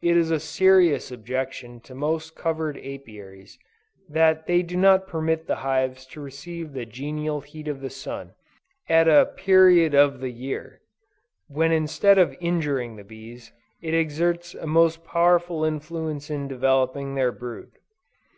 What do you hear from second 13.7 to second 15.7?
it exerts a most powerful